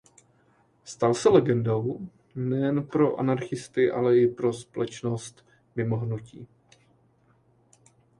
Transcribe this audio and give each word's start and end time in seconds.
Stal 0.83 1.13
se 1.15 1.29
legendou 1.29 2.07
nejen 2.35 2.87
pro 2.87 3.19
anarchisty 3.19 3.91
ale 3.91 4.17
i 4.17 4.27
pro 4.27 4.53
společnost 4.53 5.45
mimo 5.75 5.97
hnutí. 5.97 6.47